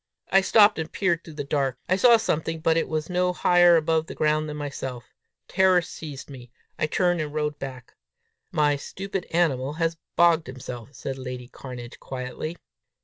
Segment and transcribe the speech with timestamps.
[0.31, 1.77] I stopped, and peered through the dark.
[1.87, 5.13] I saw something, but it was no higher above the ground than myself.
[5.47, 6.49] Terror seized me.
[6.79, 7.93] I turned and rode back.
[8.51, 12.57] "My stupid animal has bogged himself!" said lady Cairnedge quietly.